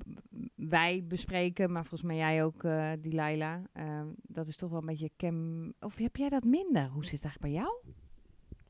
[0.54, 2.92] wij bespreken, maar volgens mij jij ook, eh.
[2.92, 5.72] Ehm, dat is toch wel een beetje cam.
[5.80, 6.88] Of heb jij dat minder?
[6.88, 7.74] Hoe zit het eigenlijk bij jou?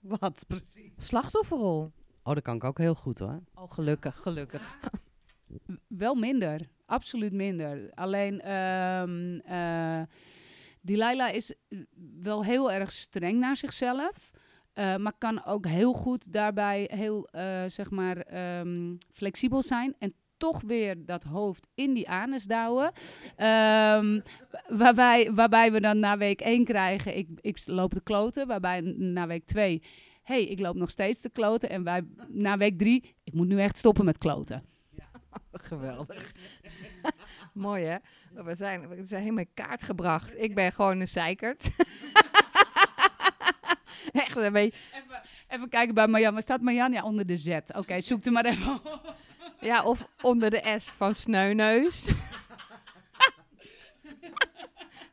[0.01, 0.93] Wat precies?
[0.97, 1.93] Slachtofferrol.
[2.27, 3.41] Oh, dat kan ik ook heel goed hoor.
[3.55, 4.79] Oh, gelukkig, gelukkig.
[5.89, 7.91] Wel minder, absoluut minder.
[7.95, 10.03] Alleen, eh
[10.81, 11.55] Delilah is
[12.23, 14.31] wel heel erg streng naar zichzelf.
[14.73, 19.95] eh, maar kan ook heel goed daarbij heel, eh, zeg maar, ehm, flexibel zijn.
[19.99, 22.93] En toch weer dat hoofd in die anus douwen.
[23.37, 24.21] Ehm,
[24.69, 28.47] waarbij, waarbij we dan na week 1 krijgen, ik, ik loop te kloten.
[28.47, 29.83] Waarbij na week 2,
[30.27, 31.71] hey, ik loop nog steeds te kloten.
[31.71, 34.65] En wij, na week 3, ik moet nu echt stoppen met kloten.
[35.53, 36.33] Geweldig.
[37.53, 37.97] Mooi hè?
[38.45, 40.41] We zijn, we zijn helemaal in kaart gebracht.
[40.41, 41.69] Ik ben gewoon een zeikert.
[44.13, 44.79] Echt een beetje.
[44.95, 46.33] Even, even kijken bij Marjan.
[46.33, 46.93] Waar staat Marjan?
[46.93, 47.59] Ja, onder de Z.
[47.75, 49.15] Oké, zoek er maar even op.
[49.61, 52.13] Ja, of onder de S van sneuneus.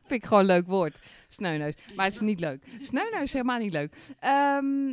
[0.06, 1.00] Vind ik gewoon een leuk woord.
[1.34, 1.74] Sneuneus.
[1.96, 2.64] Maar het is niet leuk.
[2.80, 3.94] Sneuneus is helemaal niet leuk.
[4.18, 4.84] Ehm,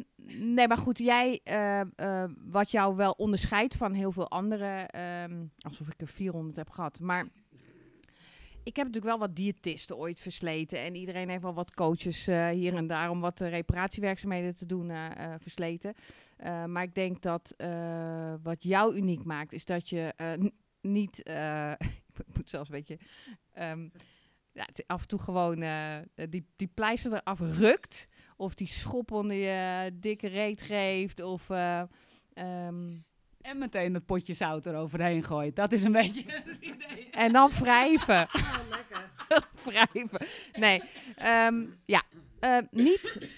[0.53, 5.45] nee, maar goed, jij, eh, eh, wat jou wel onderscheidt van heel veel andere, ehm,
[5.59, 6.99] alsof ik er 400 heb gehad.
[6.99, 7.27] Maar
[8.63, 10.79] ik heb natuurlijk wel wat diëtisten ooit versleten.
[10.79, 14.91] En iedereen heeft wel wat coaches eh, hier en daar om wat reparatiewerkzaamheden te doen
[15.39, 15.93] versleten.
[16.67, 17.55] Maar ik denk dat
[18.43, 20.13] wat jou uniek maakt, is dat je
[20.81, 21.17] niet.
[22.27, 22.99] ik moet zelfs een beetje.
[23.53, 23.87] ehm,
[24.53, 25.97] ja, af en toe gewoon eh,
[26.29, 28.07] die, die pleister eraf rukt.
[28.35, 31.21] Of die schop onder je dikke reet geeft.
[31.21, 31.49] Of.
[31.49, 31.81] eh,
[32.33, 32.97] ehm,
[33.41, 35.55] En meteen het potje zout eroverheen gooit.
[35.55, 37.09] Dat is een beetje het idee.
[37.11, 38.27] En dan wrijven.
[39.65, 40.27] wrijven.
[40.53, 40.81] Nee,
[41.15, 42.03] ehm, ja.
[42.39, 43.29] eh, niet,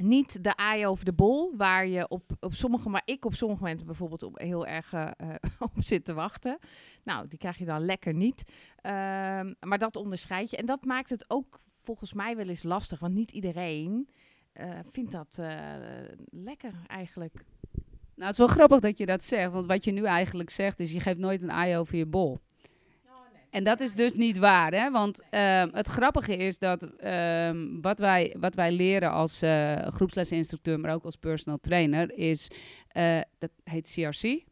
[0.00, 3.62] niet de aai over de bol, waar je op, op sommige, maar ik op sommige
[3.62, 6.58] momenten bijvoorbeeld op, heel erg eh, eh, op zit te wachten.
[7.04, 8.44] Nou, die krijg je dan lekker niet.
[8.76, 10.56] Ehm, maar dat onderscheid je.
[10.56, 14.08] En dat maakt het ook volgens mij wel eens lastig, want niet iedereen
[14.52, 15.40] eh, vindt dat
[16.30, 17.44] lekker eigenlijk.
[18.14, 19.52] Nou, het is wel grappig dat je dat zegt.
[19.52, 22.40] Want wat je nu eigenlijk zegt is, je geeft nooit een aai over je bol.
[23.54, 24.90] En dat is dus niet waar, hè?
[24.90, 30.80] Want ehm, het grappige is dat ehm, wat, wij, wat wij leren als eh, groepslesinstructeur,
[30.80, 32.50] maar ook als personal trainer, is,
[32.88, 34.44] eh, dat heet CRC.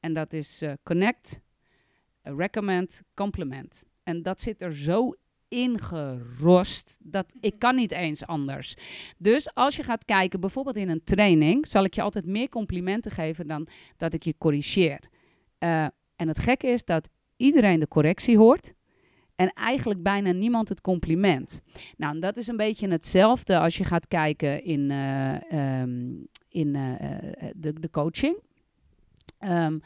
[0.00, 1.40] En dat is eh, Connect,
[2.22, 3.84] Recommend, Compliment.
[4.02, 5.14] En dat zit er zo
[5.48, 8.76] ingerost dat ik kan niet eens anders.
[9.18, 13.10] Dus als je gaat kijken, bijvoorbeeld in een training, zal ik je altijd meer complimenten
[13.10, 15.00] geven dan dat ik je corrigeer.
[16.16, 18.72] En het gekke is dat iedereen de correctie hoort.
[19.36, 21.60] En eigenlijk bijna niemand het compliment.
[21.96, 26.12] Nou, dat is een beetje hetzelfde als je gaat kijken in, eh, ehm,
[26.48, 28.38] in eh, eh, de, de coaching.
[29.38, 29.78] Ehm,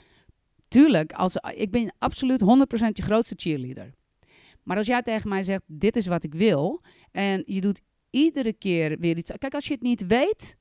[0.69, 3.95] tuurlijk, als, ik ben absoluut 100% je grootste cheerleader.
[4.63, 7.81] Maar als jij tegen mij zegt, dit is wat ik wil, en je doet
[8.11, 9.33] iedere keer weer iets.
[9.39, 10.57] Kijk, als je het niet weet,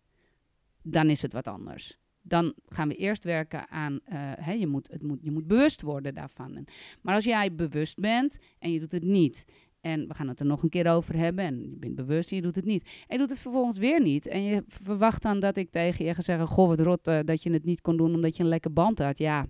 [0.81, 1.97] dan is het wat anders.
[2.27, 5.81] Dan gaan we eerst werken aan, eh, hè, je, moet, het moet, je moet bewust
[5.81, 6.55] worden daarvan.
[6.55, 6.65] En-
[7.01, 9.45] Maar als jij bewust bent en je doet het niet,
[9.81, 12.35] en we gaan het er nog een keer over hebben, en je bent bewust en
[12.35, 12.83] je doet het niet.
[12.83, 14.27] En je doet het vervolgens weer niet.
[14.27, 17.43] En je verwacht dan dat ik tegen je ga zeggen, goh, wat rot eh, dat
[17.43, 19.17] je het niet kon doen omdat je een lekker band had.
[19.17, 19.45] Ja,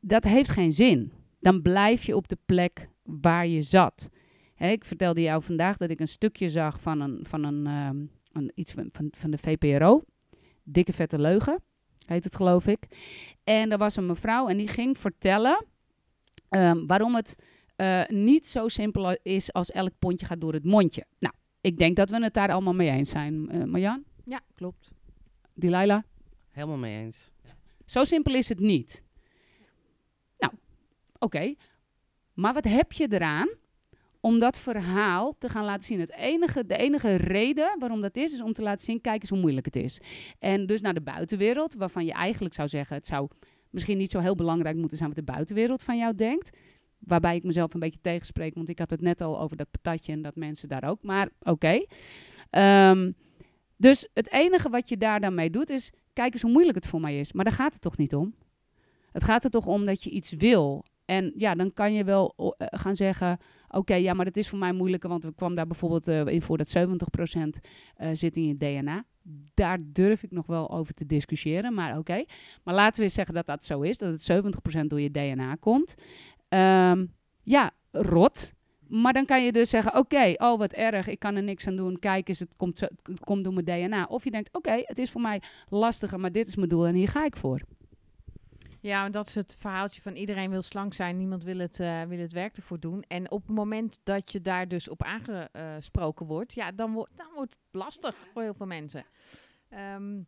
[0.00, 1.12] dat heeft geen zin.
[1.40, 4.10] Dan blijf je op de plek waar je zat.
[4.54, 8.48] Hè, ik vertelde jou vandaag dat ik een stukje zag van, een, van een, ehm,
[8.54, 10.02] iets van, van de VPRO.
[10.64, 11.62] Dikke vette leugen,
[12.06, 12.86] heet het geloof ik.
[13.44, 15.66] En er was een mevrouw en die ging vertellen
[16.48, 17.36] ehm, waarom het
[17.76, 21.06] eh, niet zo simpel is als elk pondje gaat door het mondje.
[21.18, 23.50] Nou, ik denk dat we het daar allemaal mee eens zijn.
[23.50, 24.90] Eh Marjan, Ja, klopt.
[25.54, 26.02] Delilah?
[26.50, 27.30] Helemaal mee eens.
[27.84, 29.02] Zo simpel is het niet.
[30.38, 30.52] Nou,
[31.18, 31.54] oké.
[32.32, 33.48] Maar wat heb je eraan
[34.24, 36.00] om dat verhaal te gaan laten zien?
[36.00, 39.30] Het enige, de enige reden waarom dat is, is om te laten zien, kijk eens
[39.30, 40.00] hoe moeilijk het is.
[40.38, 43.28] En dus naar de buitenwereld, waarvan je eigenlijk zou zeggen, het zou
[43.70, 46.58] misschien niet zo heel belangrijk moeten zijn wat de buitenwereld van jou denkt.
[46.98, 50.12] Waarbij ik mezelf een beetje tegenspreek, want ik had het net al over dat patatje
[50.12, 51.02] en dat mensen daar ook.
[51.02, 51.84] Maar oké.
[52.50, 53.12] Ehm,
[53.76, 56.86] dus het enige wat je daar dan mee doet is, kijk eens hoe moeilijk het
[56.86, 57.32] voor mij is.
[57.32, 58.34] Maar daar gaat het toch niet om?
[59.12, 60.84] Het gaat er toch om dat je iets wil.
[61.04, 63.38] En ja, dan kan je wel eh, gaan zeggen,
[63.68, 66.42] oké, ja, maar dat is voor mij moeilijker, want we kwam daar bijvoorbeeld eh, in
[66.42, 67.60] voor dat 70%
[67.94, 69.04] eh zit in je DNA.
[69.54, 72.24] Daar durf ik nog wel over te discussiëren, maar oké.
[72.64, 74.46] Maar laten we eens zeggen dat dat zo is, dat het
[74.82, 75.94] 70% door je DNA komt.
[76.48, 77.06] Ehm,
[77.42, 78.52] ja, rot.
[78.88, 81.76] Maar dan kan je dus zeggen, oké, oh wat erg, ik kan er niks aan
[81.76, 81.98] doen.
[81.98, 84.04] Kijk eens, het komt, het komt door mijn DNA.
[84.04, 86.94] Of je denkt, oké, het is voor mij lastiger, maar dit is mijn doel en
[86.94, 87.60] hier ga ik voor.
[88.84, 92.02] Ja, en dat is het verhaaltje van iedereen wil slank zijn, niemand wil het, eh,
[92.02, 93.02] wil het werk ervoor doen.
[93.08, 97.26] En op het moment dat je daar dus op aangesproken wordt, ja, dan, wordt dan
[97.34, 99.04] wordt het lastig voor heel veel mensen.
[99.68, 100.22] Ehm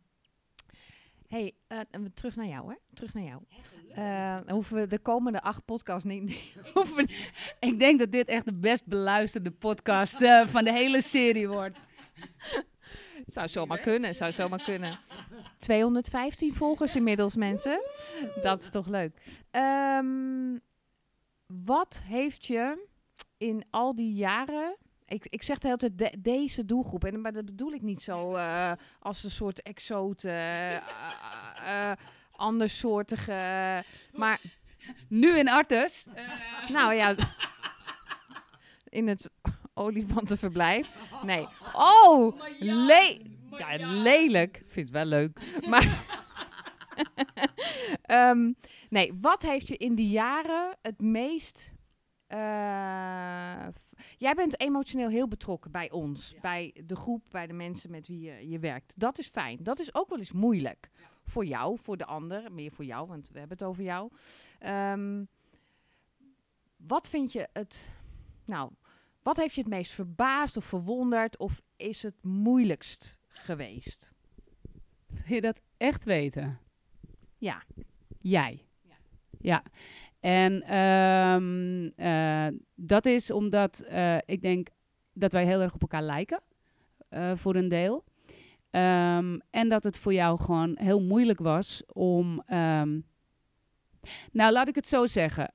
[1.27, 2.75] hey, we- terug naar jou, hè?
[2.93, 3.41] Terug naar jou.
[3.93, 6.53] Eh, hoeven we de komende acht podcasts niet.
[6.73, 7.09] hoeven
[7.59, 11.79] Ik denk dat dit echt de best beluisterde podcast van de hele serie wordt.
[13.27, 14.99] Zou zomaar kunnen, zou zomaar kunnen.
[15.57, 17.81] 215 volgers inmiddels, mensen.
[18.41, 19.17] Dat is toch leuk.
[19.51, 20.57] Ehm,
[21.45, 22.87] wat heeft je
[23.37, 24.75] in al die jaren...
[25.05, 27.03] Ik, ik zeg de hele tijd de- deze doelgroep.
[27.05, 30.81] En, maar dat bedoel ik niet zo eh, als een soort exoot, eh, eh,
[31.91, 31.97] eh,
[32.31, 33.83] andersoortige...
[34.13, 34.39] maar
[35.09, 36.07] Nu in Artes.
[36.67, 37.15] nou ja,
[38.89, 39.31] in het
[39.77, 40.91] olifantenverblijf.
[41.23, 41.47] Nee.
[41.73, 43.21] Oh, le
[43.57, 44.57] ja, lelijk.
[44.57, 45.39] Ik vind het wel leuk.
[45.69, 46.05] Maar
[48.01, 48.51] Ehm,
[48.89, 51.71] nee, wat heeft je in die jaren het meest...
[52.27, 53.67] eh,
[54.17, 58.19] Jij bent emotioneel heel betrokken bij ons, bij de groep, bij de mensen met wie
[58.19, 58.93] je, je werkt.
[58.95, 59.57] Dat is fijn.
[59.61, 60.89] Dat is ook wel eens moeilijk.
[61.25, 64.11] Voor jou, voor de ander, meer voor jou, want we hebben het over jou.
[64.59, 65.23] Ehm,
[66.77, 67.87] wat vind je het,
[68.45, 68.71] nou,
[69.27, 74.13] wat heeft je het meest verbaasd of verwonderd of is het moeilijkst geweest?
[75.07, 76.59] Wil je dat echt weten?
[77.37, 77.63] Ja.
[78.21, 78.65] Jij.
[79.39, 79.63] Ja.
[80.19, 84.67] En ehm, eh, dat is omdat eh, ik denk
[85.13, 86.41] dat wij heel erg op elkaar lijken,
[87.09, 88.03] eh, voor een deel.
[88.69, 92.43] Ehm, en dat het voor jou gewoon heel moeilijk was om.
[92.45, 92.99] ehm,
[94.31, 95.53] nou, laat ik het zo zeggen.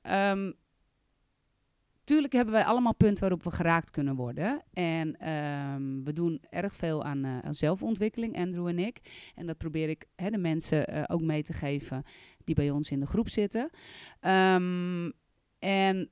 [2.05, 4.63] Tuurlijk hebben wij allemaal punten waarop we geraakt kunnen worden.
[4.73, 9.01] En ehm, we doen erg veel aan, eh, aan zelfontwikkeling, Andrew en ik.
[9.35, 12.03] En dat probeer ik de mensen eh, ook mee te geven
[12.45, 13.71] die bij ons in de groep zitten.
[14.21, 15.11] Ehm,
[15.59, 16.11] en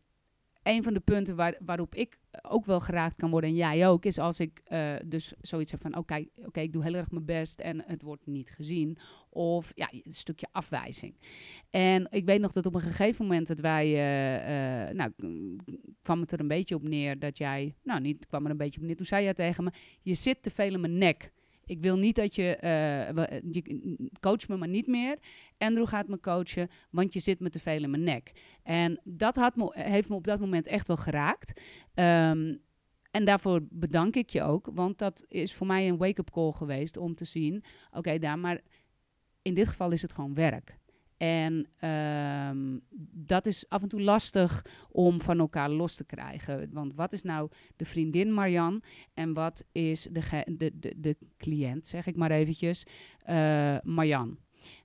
[0.63, 4.05] een van de punten waar, waarop ik ook wel geraakt kan worden, en jij ook,
[4.05, 7.25] is als ik eh, dus zoiets heb van: oké, oké, ik doe heel erg mijn
[7.25, 8.97] best en het wordt niet gezien.
[9.31, 11.15] Of ja, een stukje afwijzing.
[11.71, 15.13] En ik weet nog dat op een gegeven moment dat wij, eh, eh, nou,
[16.03, 18.81] kwam het er een beetje op neer dat jij, nou, niet kwam er een beetje
[18.81, 18.97] op neer.
[18.97, 19.71] Toen zei jij tegen me:
[20.03, 21.33] je zit te veel in mijn nek.
[21.71, 25.19] Ik wil niet dat je, eh, we- je coach me maar niet meer.
[25.59, 28.33] Andrew gaat me coachen, want je zit me te veel in mijn nek.
[28.63, 31.61] En dat had me, heeft me op dat moment echt wel geraakt.
[31.95, 32.57] Ehm,
[33.11, 36.97] en daarvoor bedank ik je ook, want dat is voor mij een wake-up call geweest
[36.97, 38.61] om te zien: oké, daar, maar
[39.43, 40.79] in dit geval is het gewoon werk.
[41.21, 42.79] En ehm,
[43.13, 46.69] dat is af en toe lastig om van elkaar los te krijgen.
[46.73, 48.83] Want wat is nou de vriendin Marjan
[49.15, 52.85] en wat is de, de, de, de cliënt, zeg ik maar eventjes,
[53.19, 54.39] eh, Marjan.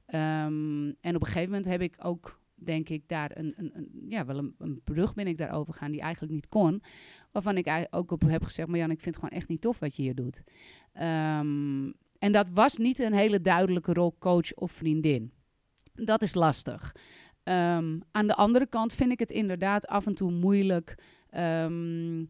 [0.06, 4.26] Ehm, en op een gegeven moment heb ik ook, denk ik, daar een, een, ja,
[4.26, 6.82] wel een, brug ben ik daarover gegaan die eigenlijk niet kon.
[7.32, 9.96] Waarvan ik ook op heb gezegd, Marjan, ik vind het gewoon echt niet tof wat
[9.96, 10.44] je hier doet.
[10.94, 15.32] Ehm, en dat was niet een hele duidelijke rol coach of vriendin.
[15.96, 16.96] Dat is lastig.
[17.44, 20.98] Ehm, aan de andere kant vind ik het inderdaad af en toe moeilijk
[21.30, 22.26] ehm,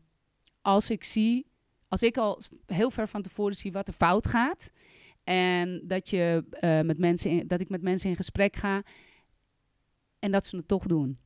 [0.62, 1.47] als ik zie,
[1.88, 4.69] als ik al heel ver van tevoren zie wat er fout gaat.
[5.23, 8.84] En dat, je, eh, met mensen dat ik met mensen in gesprek ga
[10.19, 11.19] en dat ze het toch doen.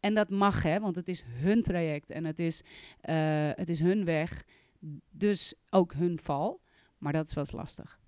[0.00, 2.62] En dat mag, hè, want het is hun traject en het is,
[3.00, 4.44] eh, het is hun weg.
[5.10, 6.60] Dus ook hun val.
[6.98, 7.98] Maar dat is wel eens lastig.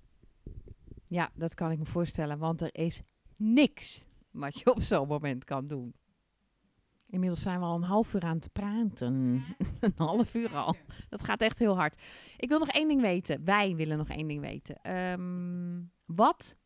[1.06, 3.02] Ja, dat kan ik me voorstellen, want er is
[3.36, 5.94] niks wat je op zo'n moment kan doen.
[7.06, 9.14] Inmiddels zijn we al een half uur aan het praten.
[9.80, 10.76] een half uur al.
[11.08, 12.02] Dat gaat echt heel hard.
[12.36, 13.44] Ik wil nog één ding weten.
[13.44, 14.76] Wij willen nog één ding weten.
[14.82, 16.56] Ehm, wat,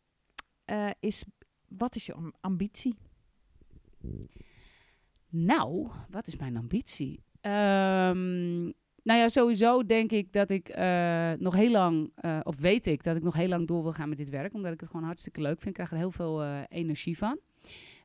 [0.64, 1.24] eh, is,
[1.68, 2.96] wat is je am- ambitie?
[5.28, 7.22] Nou, wat is mijn ambitie?
[7.40, 8.72] Ehm,
[9.08, 13.02] nou ja, sowieso denk ik dat ik eh, nog heel lang, eh, of weet ik
[13.02, 15.04] dat ik nog heel lang door wil gaan met dit werk, omdat ik het gewoon
[15.06, 15.66] hartstikke leuk vind.
[15.66, 17.38] Ik krijg er heel veel eh, energie van.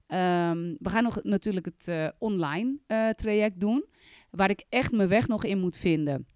[0.08, 2.78] Ehm, we gaan nog natuurlijk het online
[3.16, 3.86] traject doen,
[4.30, 6.28] waar ik echt mijn weg nog in moet vinden.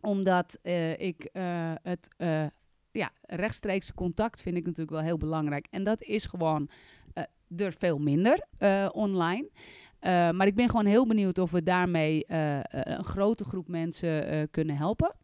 [0.00, 0.58] Omdat
[0.96, 1.28] ik
[1.82, 2.08] het
[2.90, 5.66] ja, rechtstreekse contact vind ik natuurlijk wel heel belangrijk.
[5.70, 6.70] En dat is gewoon
[7.56, 8.46] er veel minder
[8.92, 9.48] online.
[10.00, 13.68] Uh, maar ik ben gewoon heel benieuwd of we daarmee uh, uh, een grote groep
[13.68, 15.14] mensen uh, kunnen helpen.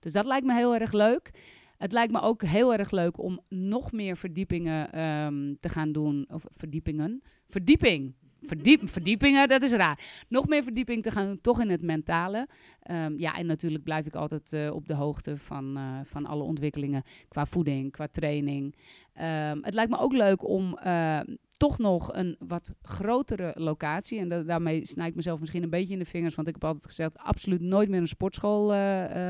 [0.00, 1.30] Dus dat lijkt me heel erg leuk.
[1.78, 6.28] Het lijkt me ook heel erg leuk om nog meer verdiepingen um, te gaan doen.
[6.30, 7.22] Of verdiepingen.
[7.48, 8.14] Verdieping.
[8.46, 10.24] Verdiep, verdiepingen, dat is raar.
[10.28, 12.48] Nog meer verdieping te gaan doen, toch in het mentale.
[12.90, 16.42] Um, ja, en natuurlijk blijf ik altijd uh, op de hoogte van, uh, van alle
[16.42, 18.74] ontwikkelingen qua voeding, qua training.
[19.20, 21.20] Um, het lijkt me ook leuk om uh,
[21.56, 24.18] toch nog een wat grotere locatie.
[24.18, 26.34] En da daarmee snij ik mezelf misschien een beetje in de vingers.
[26.34, 28.78] Want ik heb altijd gezegd, absoluut nooit meer een sportschool uh,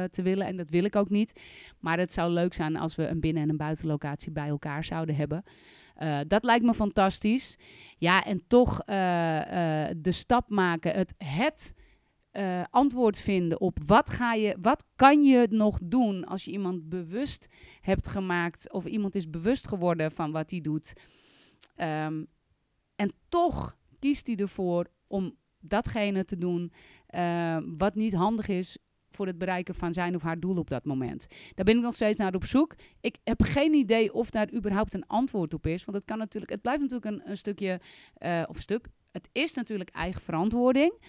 [0.04, 0.46] te willen.
[0.46, 1.40] En dat wil ik ook niet.
[1.80, 5.16] Maar het zou leuk zijn als we een binnen- en een buitenlocatie bij elkaar zouden
[5.16, 5.42] hebben.
[6.02, 7.58] Uh, dat lijkt me fantastisch.
[7.98, 8.84] Ja, en toch
[9.96, 11.74] de stap maken, het, het
[12.70, 17.48] antwoord vinden op wat, ga je, wat kan je nog doen als je iemand bewust
[17.80, 20.92] hebt gemaakt of iemand is bewust geworden van wat hij doet.
[21.76, 22.26] Um,
[22.96, 26.72] en toch kiest hij ervoor om datgene te doen
[27.76, 28.78] wat niet handig is
[29.14, 31.26] voor het bereiken van zijn of haar doel op dat moment.
[31.54, 32.74] Daar ben ik nog steeds naar op zoek.
[33.00, 35.84] Ik heb geen idee of daar überhaupt een antwoord op is.
[35.84, 37.80] Want het kan natuurlijk, het blijft natuurlijk een, stukje,
[38.18, 38.86] uh, of stuk.
[39.10, 41.02] Het is natuurlijk eigen verantwoording.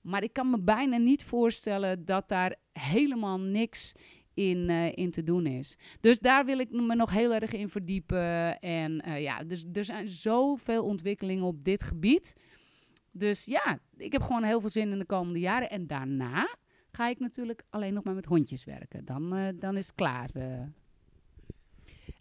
[0.00, 3.92] Maar ik kan me bijna niet voorstellen dat daar helemaal niks
[4.34, 5.76] in, uh, in te doen is.
[6.00, 8.58] Dus daar wil ik me nog heel erg in verdiepen.
[8.58, 12.34] En uh, ja, dus er zijn zoveel ontwikkelingen op dit gebied.
[13.12, 15.70] Dus ja, ik heb gewoon heel veel zin in de komende jaren.
[15.70, 16.56] En daarna
[16.90, 19.04] ga ik natuurlijk alleen nog maar met hondjes werken.
[19.04, 20.30] Dan, uh, dan is het klaar.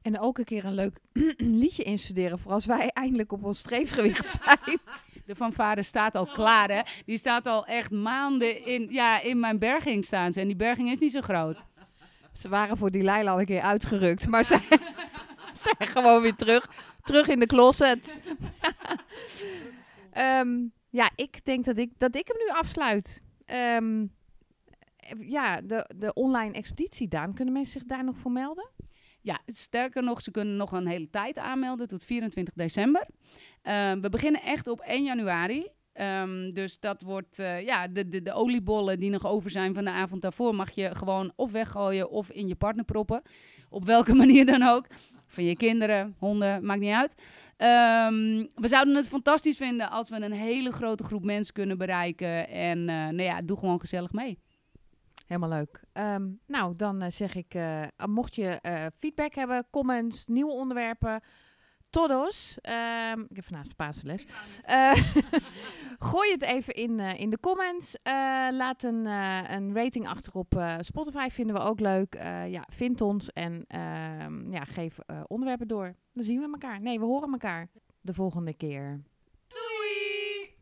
[0.02, 1.00] En ook een keer een leuk
[1.62, 4.80] liedje instuderen voor als wij eindelijk op ons streefgewicht zijn.
[5.26, 6.82] De fanfare staat al klaar, hè.
[7.06, 10.40] Die staat al echt maanden in, ja, in mijn berging staan ze.
[10.40, 11.66] En die berging is niet zo groot.
[12.34, 14.62] Ze waren voor die Leila al een keer uitgerukt, maar zij
[15.66, 16.70] zijn gewoon weer terug.
[17.04, 18.18] Terug in de closet.
[20.12, 23.22] Ehm, ja, ik denk dat ik, dat ik hem nu afsluit.
[23.46, 24.06] Ehm,
[25.20, 27.34] ja, de, de online expeditie, Daan.
[27.34, 28.70] Kunnen mensen zich daar nog voor melden?
[29.22, 33.08] Ja, sterker nog, ze kunnen nog een hele tijd aanmelden tot 24 december.
[33.62, 35.68] Ehm, we beginnen echt op 1 januari.
[36.00, 39.84] Ehm, dus dat wordt, eh, ja, de, de, de oliebollen die nog over zijn van
[39.84, 43.22] de avond daarvoor mag je gewoon of weggooien of in je partner proppen.
[43.70, 44.88] Op welke manier dan ook.
[45.28, 47.16] Van je kinderen, honden, maakt niet uit.
[47.58, 52.48] Ehm, we zouden het fantastisch vinden als we een hele grote groep mensen kunnen bereiken.
[52.48, 54.40] En eh, nou ja, doe gewoon gezellig mee.
[55.28, 55.82] Helemaal leuk.
[55.94, 57.56] Ehm, nou, dan eh, zeg ik,
[58.06, 58.60] mocht je
[58.98, 61.22] feedback hebben, comments, nieuwe onderwerpen,
[61.90, 62.58] todos.
[62.62, 64.26] Ehm, ik heb vanavond Spaanse les.
[64.62, 64.94] Eh,
[66.10, 67.96] gooi het even in, eh, in de comments.
[68.04, 68.14] Eh,
[68.52, 71.30] laat een, een rating achter op Spotify.
[71.30, 72.14] Vinden we ook leuk.
[72.48, 75.96] ja, vind ons en ehm, ja, geef onderwerpen door.
[76.14, 76.82] Dan zien we elkaar.
[76.82, 77.70] Nee, we horen elkaar
[78.02, 79.02] de volgende keer.
[79.48, 80.58] Doei!